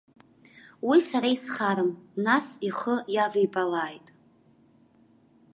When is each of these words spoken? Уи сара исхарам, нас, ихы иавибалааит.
Уи 0.87 0.99
сара 1.09 1.27
исхарам, 1.35 1.91
нас, 2.25 2.47
ихы 2.67 2.95
иавибалааит. 3.15 4.07